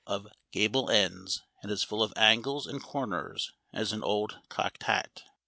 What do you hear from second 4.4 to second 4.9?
cocked